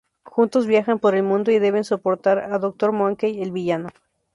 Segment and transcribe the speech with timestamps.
[0.23, 2.91] Juntos viajan por el mundo y deben soportar a Dr.
[2.91, 3.89] Monkey, el villano.